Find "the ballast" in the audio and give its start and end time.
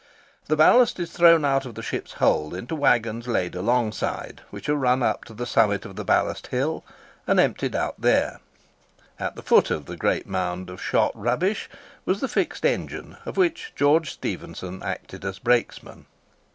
0.47-0.99, 5.95-6.47